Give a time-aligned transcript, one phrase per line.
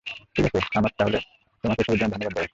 [0.35, 1.17] ঠিক আছে, আমার তাহলে
[1.63, 2.49] তোমাকে এসবের জন্য ধন্যবাদ দেয়া উচিত।